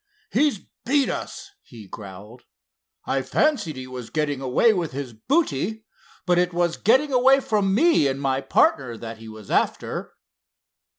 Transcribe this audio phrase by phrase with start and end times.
[0.31, 2.45] "He's beat us!" he growled.
[3.05, 8.07] "I fancied he was getting away with his booty—but it was getting away from me
[8.07, 10.13] and my partner that he was after."